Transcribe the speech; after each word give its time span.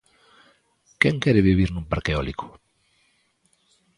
Quen 1.01 1.15
quere 1.23 1.45
vivir 1.49 1.69
nun 1.71 1.89
parque 1.91 2.11
eólico? 2.15 2.47